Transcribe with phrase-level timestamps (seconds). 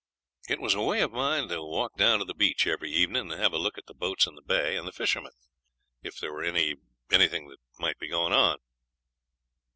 [0.49, 3.39] It was a way of mine to walk down to the beach every evening and
[3.39, 5.33] have a look at the boats in the bay and the fishermen,
[6.01, 6.77] if there were any
[7.11, 8.57] anything that might be going on.